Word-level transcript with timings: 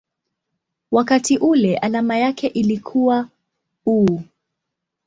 wakati 0.91 1.37
ule 1.37 1.77
alama 1.77 2.17
yake 2.17 2.47
ilikuwa 2.47 3.27
µµ. 3.85 4.21